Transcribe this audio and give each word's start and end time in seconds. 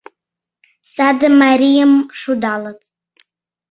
Саде 0.93 1.27
марийым 1.41 1.93
шудалыт. 2.19 2.79